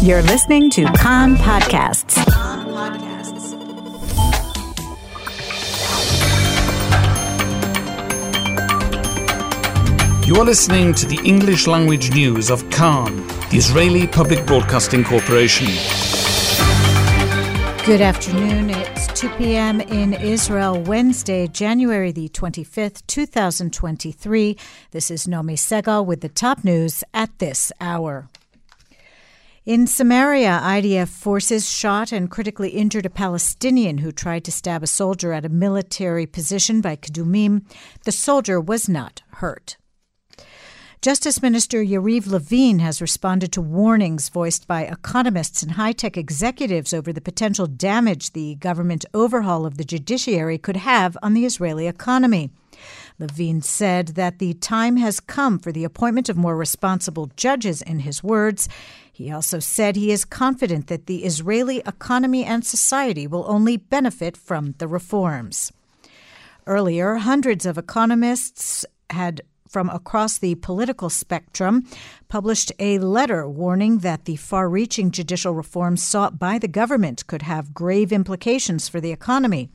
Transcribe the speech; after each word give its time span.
You're 0.00 0.22
listening 0.22 0.70
to 0.70 0.84
Kan 0.92 1.34
Podcasts. 1.34 2.16
You 10.24 10.36
are 10.36 10.44
listening 10.44 10.94
to 10.94 11.06
the 11.06 11.20
English 11.24 11.66
language 11.66 12.12
news 12.12 12.48
of 12.48 12.70
Kan, 12.70 13.26
the 13.50 13.56
Israeli 13.56 14.06
Public 14.06 14.46
Broadcasting 14.46 15.02
Corporation. 15.02 15.66
Good 17.84 18.00
afternoon. 18.00 18.70
It's 18.70 19.08
2 19.20 19.28
p.m. 19.30 19.80
in 19.80 20.14
Israel, 20.14 20.80
Wednesday, 20.80 21.48
January 21.48 22.12
the 22.12 22.28
25th, 22.28 23.04
2023. 23.08 24.56
This 24.92 25.10
is 25.10 25.26
Nomi 25.26 25.54
Segal 25.54 26.06
with 26.06 26.20
the 26.20 26.28
top 26.28 26.62
news 26.62 27.02
at 27.12 27.36
this 27.40 27.72
hour. 27.80 28.28
In 29.68 29.86
Samaria, 29.86 30.62
IDF 30.64 31.08
forces 31.08 31.68
shot 31.68 32.10
and 32.10 32.30
critically 32.30 32.70
injured 32.70 33.04
a 33.04 33.10
Palestinian 33.10 33.98
who 33.98 34.10
tried 34.10 34.42
to 34.44 34.50
stab 34.50 34.82
a 34.82 34.86
soldier 34.86 35.30
at 35.34 35.44
a 35.44 35.50
military 35.50 36.24
position 36.24 36.80
by 36.80 36.96
Kedumim. 36.96 37.66
The 38.04 38.12
soldier 38.12 38.62
was 38.62 38.88
not 38.88 39.20
hurt. 39.32 39.76
Justice 41.02 41.42
Minister 41.42 41.84
Yariv 41.84 42.26
Levin 42.26 42.78
has 42.78 43.02
responded 43.02 43.52
to 43.52 43.60
warnings 43.60 44.30
voiced 44.30 44.66
by 44.66 44.84
economists 44.84 45.62
and 45.62 45.72
high 45.72 45.92
tech 45.92 46.16
executives 46.16 46.94
over 46.94 47.12
the 47.12 47.20
potential 47.20 47.66
damage 47.66 48.32
the 48.32 48.54
government 48.54 49.04
overhaul 49.12 49.66
of 49.66 49.76
the 49.76 49.84
judiciary 49.84 50.56
could 50.56 50.78
have 50.78 51.14
on 51.22 51.34
the 51.34 51.44
Israeli 51.44 51.86
economy. 51.86 52.50
Levin 53.18 53.60
said 53.60 54.08
that 54.08 54.38
the 54.38 54.54
time 54.54 54.96
has 54.96 55.20
come 55.20 55.58
for 55.58 55.72
the 55.72 55.84
appointment 55.84 56.28
of 56.28 56.36
more 56.36 56.56
responsible 56.56 57.30
judges, 57.36 57.82
in 57.82 58.00
his 58.00 58.22
words. 58.22 58.68
He 59.18 59.32
also 59.32 59.58
said 59.58 59.96
he 59.96 60.12
is 60.12 60.24
confident 60.24 60.86
that 60.86 61.06
the 61.06 61.24
Israeli 61.24 61.78
economy 61.78 62.44
and 62.44 62.64
society 62.64 63.26
will 63.26 63.44
only 63.48 63.76
benefit 63.76 64.36
from 64.36 64.76
the 64.78 64.86
reforms. 64.86 65.72
Earlier, 66.68 67.16
hundreds 67.16 67.66
of 67.66 67.76
economists 67.76 68.86
had 69.10 69.40
from 69.68 69.88
across 69.90 70.38
the 70.38 70.54
political 70.56 71.10
spectrum 71.10 71.86
published 72.28 72.72
a 72.78 72.98
letter 72.98 73.48
warning 73.48 73.98
that 73.98 74.24
the 74.24 74.36
far 74.36 74.68
reaching 74.68 75.10
judicial 75.10 75.54
reforms 75.54 76.02
sought 76.02 76.38
by 76.38 76.58
the 76.58 76.68
government 76.68 77.26
could 77.26 77.42
have 77.42 77.74
grave 77.74 78.12
implications 78.12 78.88
for 78.88 79.00
the 79.00 79.12
economy. 79.12 79.68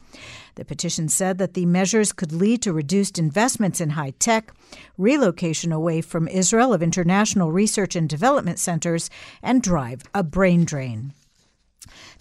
The 0.56 0.66
petition 0.66 1.10
said 1.10 1.40
that 1.40 1.56
the 1.56 1.66
measures 1.66 2.12
could 2.12 2.32
lead 2.32 2.62
to 2.62 2.74
reduced 2.74 3.18
investments 3.18 3.82
in 3.82 3.92
high 3.92 4.14
tech, 4.20 4.54
relocation 4.98 5.72
away 5.72 6.02
from 6.02 6.28
Israel 6.28 6.74
of 6.74 6.84
international 6.84 7.52
research 7.52 7.96
and 7.96 8.08
development 8.08 8.60
centers, 8.60 9.10
and 9.42 9.62
drive 9.64 10.04
a 10.14 10.24
brain 10.24 10.64
drain. 10.66 11.14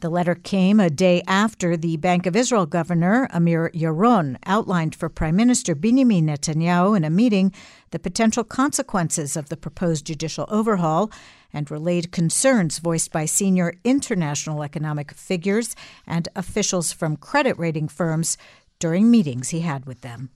The 0.00 0.10
letter 0.10 0.34
came 0.34 0.80
a 0.80 0.90
day 0.90 1.22
after 1.26 1.76
the 1.76 1.96
Bank 1.96 2.26
of 2.26 2.36
Israel 2.36 2.66
governor, 2.66 3.28
Amir 3.32 3.70
Yaron, 3.74 4.36
outlined 4.46 4.94
for 4.94 5.08
Prime 5.08 5.36
Minister 5.36 5.74
Benjamin 5.74 6.26
Netanyahu 6.26 6.96
in 6.96 7.04
a 7.04 7.10
meeting 7.10 7.52
the 7.90 7.98
potential 7.98 8.44
consequences 8.44 9.36
of 9.36 9.48
the 9.48 9.56
proposed 9.56 10.06
judicial 10.06 10.46
overhaul 10.48 11.10
and 11.52 11.70
relayed 11.70 12.12
concerns 12.12 12.78
voiced 12.78 13.12
by 13.12 13.24
senior 13.24 13.74
international 13.84 14.62
economic 14.62 15.12
figures 15.12 15.76
and 16.06 16.28
officials 16.34 16.92
from 16.92 17.16
credit 17.16 17.58
rating 17.58 17.88
firms 17.88 18.38
during 18.78 19.10
meetings 19.10 19.50
he 19.50 19.60
had 19.60 19.86
with 19.86 20.00
them. 20.00 20.30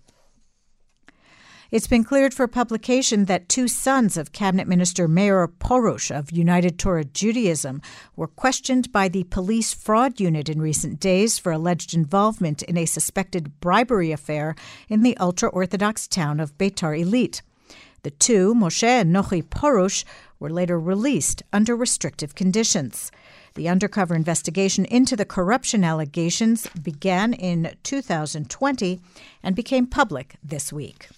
It's 1.68 1.88
been 1.88 2.04
cleared 2.04 2.32
for 2.32 2.46
publication 2.46 3.24
that 3.24 3.48
two 3.48 3.66
sons 3.66 4.16
of 4.16 4.30
Cabinet 4.30 4.68
Minister 4.68 5.08
Meir 5.08 5.48
Porush 5.48 6.16
of 6.16 6.30
United 6.30 6.78
Torah 6.78 7.04
Judaism 7.04 7.82
were 8.14 8.28
questioned 8.28 8.92
by 8.92 9.08
the 9.08 9.24
police 9.24 9.74
fraud 9.74 10.20
unit 10.20 10.48
in 10.48 10.62
recent 10.62 11.00
days 11.00 11.40
for 11.40 11.50
alleged 11.50 11.92
involvement 11.92 12.62
in 12.62 12.76
a 12.76 12.86
suspected 12.86 13.58
bribery 13.58 14.12
affair 14.12 14.54
in 14.88 15.02
the 15.02 15.16
ultra 15.16 15.48
Orthodox 15.48 16.06
town 16.06 16.38
of 16.38 16.56
Beitar 16.56 16.96
Illit. 16.96 17.42
The 18.04 18.12
two, 18.12 18.54
Moshe 18.54 18.84
and 18.84 19.12
Nochi 19.12 19.42
Porush, 19.42 20.04
were 20.38 20.50
later 20.50 20.78
released 20.78 21.42
under 21.52 21.74
restrictive 21.74 22.36
conditions. 22.36 23.10
The 23.54 23.68
undercover 23.68 24.14
investigation 24.14 24.84
into 24.84 25.16
the 25.16 25.24
corruption 25.24 25.82
allegations 25.82 26.68
began 26.80 27.32
in 27.32 27.74
2020 27.82 29.00
and 29.42 29.56
became 29.56 29.88
public 29.88 30.36
this 30.44 30.72
week. 30.72 31.08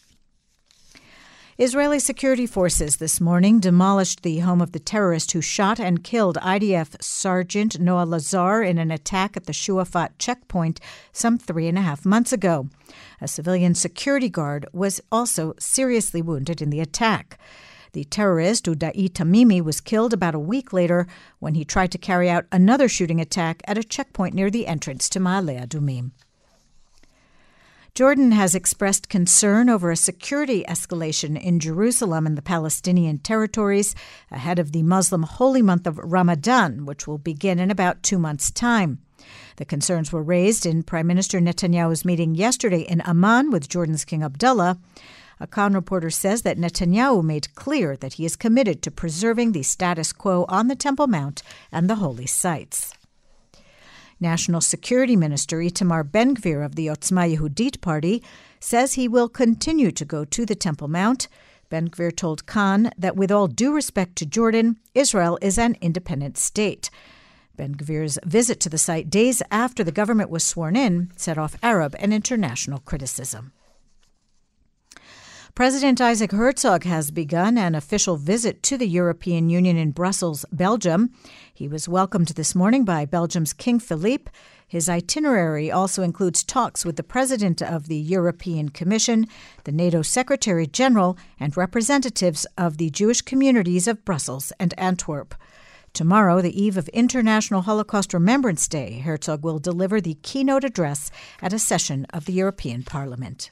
Israeli 1.61 1.99
security 1.99 2.47
forces 2.47 2.99
this 2.99 3.21
morning 3.21 3.59
demolished 3.59 4.23
the 4.23 4.39
home 4.39 4.61
of 4.61 4.71
the 4.71 4.79
terrorist 4.79 5.33
who 5.33 5.41
shot 5.41 5.81
and 5.81 6.05
killed 6.05 6.37
IDF 6.37 7.03
Sergeant 7.03 7.81
Noah 7.81 8.05
Lazar 8.05 8.63
in 8.63 8.79
an 8.79 8.93
attack 8.93 9.37
at 9.37 9.47
the 9.47 9.53
Shuafat 9.53 10.11
checkpoint 10.21 10.79
some 11.11 11.37
three 11.37 11.67
and 11.67 11.77
a 11.77 11.81
half 11.81 12.07
months 12.07 12.33
ago. 12.33 12.69
A 13.21 13.27
civilian 13.27 13.75
security 13.75 14.29
guard 14.29 14.69
was 14.73 15.01
also 15.11 15.55
seriously 15.59 16.23
wounded 16.23 16.63
in 16.63 16.71
the 16.71 16.79
attack. 16.79 17.41
The 17.91 18.05
terrorist, 18.05 18.67
Udai 18.67 19.11
Tamimi, 19.11 19.61
was 19.61 19.81
killed 19.81 20.13
about 20.13 20.37
a 20.37 20.39
week 20.39 20.73
later 20.73 21.09
when 21.41 21.57
he 21.57 21.65
tried 21.65 21.91
to 21.91 21.99
carry 21.99 22.31
out 22.31 22.47
another 22.53 22.89
shooting 22.89 23.21
attack 23.21 23.63
at 23.65 23.77
a 23.77 23.83
checkpoint 23.83 24.33
near 24.33 24.49
the 24.49 24.69
entrance 24.69 25.09
to 25.09 25.19
Ma'ale 25.19 25.67
Adumim. 25.67 26.13
Jordan 27.99 28.31
has 28.31 28.55
expressed 28.55 29.09
concern 29.09 29.69
over 29.69 29.91
a 29.91 29.97
security 29.97 30.65
escalation 30.69 31.37
in 31.37 31.59
Jerusalem 31.59 32.29
and 32.29 32.39
the 32.39 32.43
Palestinian 32.43 33.19
territories 33.19 33.97
ahead 34.31 34.61
of 34.61 34.71
the 34.71 34.85
Muslim 34.85 35.25
holy 35.25 35.63
month 35.63 35.85
of 35.85 35.99
Ramadan, 35.99 36.87
which 36.87 37.09
will 37.09 37.19
begin 37.19 37.59
in 37.59 37.73
about 37.73 38.05
two 38.05 38.17
months' 38.17 38.53
time. 38.53 39.01
The 39.57 39.65
concerns 39.65 40.13
were 40.13 40.23
raised 40.23 40.65
in 40.65 40.85
Prime 40.85 41.09
Minister 41.09 41.41
Netanyahu's 41.41 42.05
meeting 42.05 42.37
yesterday 42.37 42.83
in 42.83 43.01
Amman 43.01 43.51
with 43.51 43.69
Jordan's 43.69 44.05
King 44.05 44.23
Abdullah. 44.23 44.79
A 45.41 45.49
Kan 45.49 45.75
reporter 45.75 46.11
says 46.11 46.43
that 46.43 46.57
Netanyahu 46.57 47.25
made 47.25 47.53
clear 47.57 47.97
that 47.97 48.13
he 48.13 48.25
is 48.25 48.37
committed 48.37 48.81
to 48.83 48.93
preserving 48.93 49.51
the 49.51 49.65
status 49.65 50.13
quo 50.13 50.45
on 50.49 50.69
the 50.69 50.77
Temple 50.77 51.09
Mount 51.09 51.43
and 51.73 51.91
the 51.91 51.97
holy 51.97 52.27
sites. 52.27 52.95
National 54.21 54.61
Security 54.61 55.17
Minister 55.17 55.59
Itamar 55.59 56.11
Ben 56.11 56.35
Gvir 56.35 56.65
of 56.65 56.75
the 56.75 56.89
Otzma 56.89 57.37
Yehudit 57.37 57.81
party 57.81 58.23
says 58.61 58.95
he 58.95 59.07
will 59.07 59.29
continue 59.29 59.91
to 59.93 60.05
go 60.05 60.25
to 60.25 60.45
the 60.45 60.55
Temple 60.55 60.89
Mount. 60.89 61.29
Ben 61.71 61.89
Gvir 61.89 62.15
told 62.15 62.47
Kan 62.47 62.91
that 62.99 63.17
with 63.17 63.31
all 63.31 63.47
due 63.47 63.73
respect 63.73 64.17
to 64.17 64.27
Jordan, 64.27 64.77
Israel 64.95 65.39
is 65.41 65.59
an 65.59 65.77
independent 65.81 66.37
state. 66.37 66.91
Ben 67.57 67.75
Gvir's 67.75 68.19
visit 68.25 68.59
to 68.61 68.69
the 68.69 68.79
site 68.79 69.11
days 69.11 69.43
after 69.51 69.85
the 69.85 69.93
government 69.93 70.31
was 70.31 70.45
sworn 70.45 70.77
in 70.77 71.11
set 71.17 71.39
off 71.39 71.57
Arab 71.63 71.95
and 71.99 72.13
international 72.13 72.81
criticism. 72.81 73.53
President 75.59 76.01
Isaac 76.01 76.31
Herzog 76.31 76.85
has 76.85 77.11
begun 77.11 77.59
an 77.59 77.75
official 77.75 78.17
visit 78.17 78.63
to 78.63 78.79
the 78.79 78.87
European 78.87 79.51
Union 79.51 79.77
in 79.77 79.91
Brussels, 79.91 80.45
Belgium. 80.53 81.11
He 81.53 81.67
was 81.67 81.89
welcomed 81.89 82.29
this 82.29 82.55
morning 82.55 82.85
by 82.85 83.05
Belgium's 83.07 83.53
King 83.53 83.81
Philippe. 83.81 84.31
His 84.69 84.89
itinerary 84.89 85.69
also 85.69 86.05
includes 86.05 86.45
talks 86.45 86.85
with 86.85 86.95
the 86.95 87.03
President 87.03 87.61
of 87.61 87.89
the 87.89 87.97
European 87.97 88.69
Commission, 88.69 89.27
the 89.65 89.73
NATO 89.73 90.01
Secretary 90.01 90.69
General, 90.69 91.19
and 91.41 91.57
representatives 91.57 92.47
of 92.57 92.77
the 92.77 92.91
Jewish 92.91 93.23
communities 93.23 93.89
of 93.89 94.05
Brussels 94.05 94.53
and 94.61 94.75
Antwerp. 94.79 95.35
Tomorrow, 95.93 96.41
the 96.41 96.57
eve 96.57 96.77
of 96.77 96.87
International 96.91 97.63
Holocaust 97.63 98.15
Remembrance 98.15 98.69
Day, 98.69 99.01
Herzog 99.01 99.43
will 99.43 99.59
deliver 99.59 100.01
the 100.01 100.19
keynote 100.23 100.63
address 100.63 101.11
at 101.43 101.53
a 101.53 101.59
session 101.59 102.07
of 102.11 102.27
the 102.27 102.35
European 102.35 102.85
Parliament. 102.85 103.51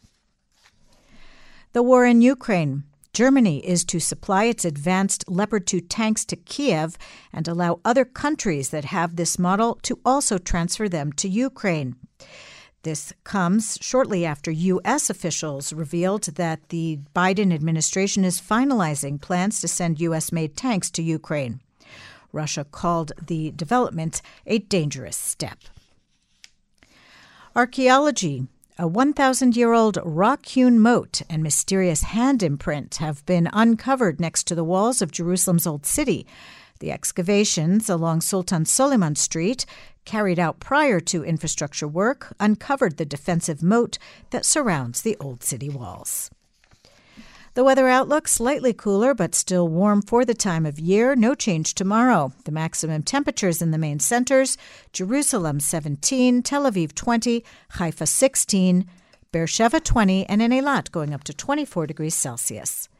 The 1.76 1.82
war 1.82 2.06
in 2.06 2.22
Ukraine. 2.22 2.84
Germany 3.12 3.58
is 3.58 3.84
to 3.84 4.00
supply 4.00 4.44
its 4.44 4.64
advanced 4.64 5.28
Leopard 5.28 5.66
2 5.66 5.82
tanks 5.82 6.24
to 6.24 6.34
Kiev 6.34 6.96
and 7.34 7.46
allow 7.46 7.80
other 7.84 8.06
countries 8.06 8.70
that 8.70 8.86
have 8.86 9.16
this 9.16 9.38
model 9.38 9.78
to 9.82 10.00
also 10.02 10.38
transfer 10.38 10.88
them 10.88 11.12
to 11.12 11.28
Ukraine. 11.28 11.96
This 12.82 13.12
comes 13.24 13.76
shortly 13.82 14.24
after 14.24 14.50
U.S. 14.50 15.10
officials 15.10 15.74
revealed 15.74 16.22
that 16.36 16.66
the 16.70 17.00
Biden 17.14 17.52
administration 17.52 18.24
is 18.24 18.40
finalizing 18.40 19.20
plans 19.20 19.60
to 19.60 19.68
send 19.68 20.00
U.S. 20.00 20.32
made 20.32 20.56
tanks 20.56 20.90
to 20.92 21.02
Ukraine. 21.02 21.60
Russia 22.32 22.64
called 22.64 23.12
the 23.20 23.50
development 23.50 24.22
a 24.46 24.60
dangerous 24.60 25.18
step. 25.18 25.58
Archaeology 27.54 28.46
a 28.78 28.86
1,000 28.86 29.56
year 29.56 29.72
old 29.72 29.98
rock 30.04 30.44
hewn 30.44 30.78
moat 30.78 31.22
and 31.30 31.42
mysterious 31.42 32.02
hand 32.02 32.42
imprint 32.42 32.96
have 32.96 33.24
been 33.24 33.48
uncovered 33.52 34.20
next 34.20 34.44
to 34.44 34.54
the 34.54 34.64
walls 34.64 35.00
of 35.00 35.10
Jerusalem's 35.10 35.66
Old 35.66 35.86
City. 35.86 36.26
The 36.80 36.92
excavations 36.92 37.88
along 37.88 38.20
Sultan 38.20 38.66
Suleiman 38.66 39.16
Street, 39.16 39.64
carried 40.04 40.38
out 40.38 40.60
prior 40.60 41.00
to 41.00 41.24
infrastructure 41.24 41.88
work, 41.88 42.34
uncovered 42.38 42.98
the 42.98 43.06
defensive 43.06 43.62
moat 43.62 43.96
that 44.28 44.44
surrounds 44.44 45.00
the 45.00 45.16
Old 45.20 45.42
City 45.42 45.70
walls. 45.70 46.30
The 47.56 47.64
weather 47.64 47.88
outlook 47.88 48.28
slightly 48.28 48.74
cooler 48.74 49.14
but 49.14 49.34
still 49.34 49.66
warm 49.66 50.02
for 50.02 50.26
the 50.26 50.34
time 50.34 50.66
of 50.66 50.78
year. 50.78 51.16
No 51.16 51.34
change 51.34 51.72
tomorrow. 51.72 52.34
The 52.44 52.52
maximum 52.52 53.02
temperatures 53.02 53.62
in 53.62 53.70
the 53.70 53.78
main 53.78 53.98
centers 53.98 54.58
Jerusalem 54.92 55.60
17, 55.60 56.42
Tel 56.42 56.64
Aviv 56.64 56.94
20, 56.94 57.42
Haifa 57.70 58.04
16, 58.04 58.86
Beersheba 59.32 59.80
20, 59.80 60.26
and 60.26 60.42
in 60.42 60.50
Eilat 60.50 60.92
going 60.92 61.14
up 61.14 61.24
to 61.24 61.32
24 61.32 61.86
degrees 61.86 62.14
Celsius. 62.14 62.90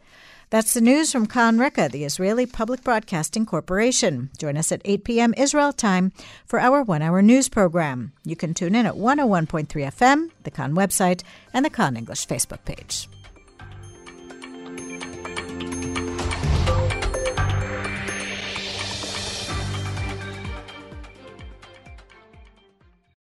That's 0.49 0.73
the 0.73 0.81
news 0.81 1.12
from 1.12 1.26
Kan 1.26 1.59
Reka, 1.59 1.91
the 1.93 2.05
Israeli 2.05 2.47
Public 2.47 2.82
Broadcasting 2.82 3.44
Corporation. 3.44 4.31
Join 4.38 4.56
us 4.56 4.73
at 4.73 4.81
8 4.87 5.05
p.m. 5.05 5.35
Israel 5.37 5.75
time 5.75 6.12
for 6.47 6.59
our 6.59 6.82
one 6.82 7.02
hour 7.02 7.20
news 7.20 7.50
program. 7.50 8.14
You 8.25 8.37
can 8.37 8.55
tune 8.55 8.75
in 8.75 8.87
at 8.87 8.94
101.3 8.94 9.67
FM, 9.67 10.31
the 10.44 10.50
Kan 10.50 10.75
website, 10.75 11.25
and 11.52 11.62
the 11.62 11.69
Kan 11.69 11.94
English 11.99 12.26
Facebook 12.26 12.64
page. 12.64 13.06